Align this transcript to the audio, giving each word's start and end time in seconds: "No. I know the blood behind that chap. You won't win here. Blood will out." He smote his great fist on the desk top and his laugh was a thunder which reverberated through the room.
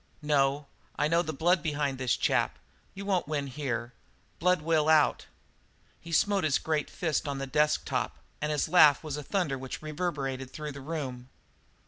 "No. 0.23 0.65
I 0.95 1.07
know 1.07 1.21
the 1.21 1.31
blood 1.31 1.61
behind 1.61 1.99
that 1.99 2.07
chap. 2.07 2.57
You 2.95 3.05
won't 3.05 3.27
win 3.27 3.45
here. 3.45 3.93
Blood 4.39 4.63
will 4.63 4.89
out." 4.89 5.27
He 5.99 6.11
smote 6.11 6.43
his 6.43 6.57
great 6.57 6.89
fist 6.89 7.27
on 7.27 7.37
the 7.37 7.45
desk 7.45 7.85
top 7.85 8.17
and 8.41 8.51
his 8.51 8.67
laugh 8.67 9.03
was 9.03 9.15
a 9.15 9.21
thunder 9.21 9.59
which 9.59 9.83
reverberated 9.83 10.49
through 10.49 10.71
the 10.71 10.81
room. 10.81 11.29